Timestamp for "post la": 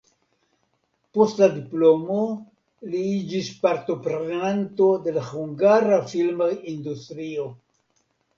1.17-1.49